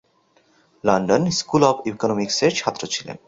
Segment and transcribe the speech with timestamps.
[0.83, 3.17] London School of Economics এর ছাত্র ছিলেন।